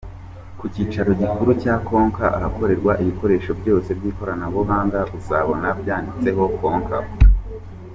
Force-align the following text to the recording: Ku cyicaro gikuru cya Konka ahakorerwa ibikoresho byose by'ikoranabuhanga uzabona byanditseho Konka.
Ku 0.59 0.65
cyicaro 0.73 1.11
gikuru 1.21 1.51
cya 1.61 1.75
Konka 1.87 2.25
ahakorerwa 2.37 2.91
ibikoresho 3.01 3.51
byose 3.61 3.89
by'ikoranabuhanga 3.97 4.99
uzabona 5.17 5.67
byanditseho 5.79 6.43
Konka. 6.57 6.99